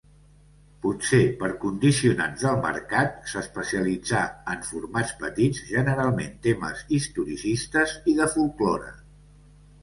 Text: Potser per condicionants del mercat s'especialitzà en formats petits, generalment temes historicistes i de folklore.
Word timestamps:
Potser 0.83 1.17
per 1.41 1.49
condicionants 1.65 2.45
del 2.45 2.57
mercat 2.63 3.19
s'especialitzà 3.33 4.21
en 4.55 4.63
formats 4.71 5.13
petits, 5.21 5.61
generalment 5.75 6.33
temes 6.49 6.83
historicistes 6.99 7.95
i 8.15 8.19
de 8.23 8.29
folklore. 8.39 8.91